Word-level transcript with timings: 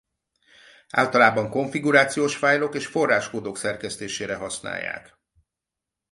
Általában 0.89 1.49
konfigurációs 1.49 2.35
fájlok 2.35 2.75
és 2.75 2.85
forráskódok 2.85 3.57
szerkesztésére 3.57 4.35
használják. 4.35 5.17